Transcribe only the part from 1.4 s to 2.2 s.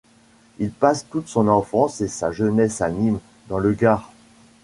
enfance et